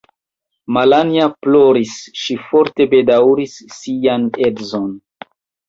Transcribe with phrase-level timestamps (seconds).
[0.77, 1.93] Malanja ploris;
[2.23, 4.93] ŝi forte bedaŭris sian edzon.